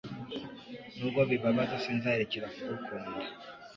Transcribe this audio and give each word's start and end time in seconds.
Nubwo 0.97 1.21
bibabaza 1.29 1.75
sinzarekera 1.83 2.47
kugukunda 2.55 3.19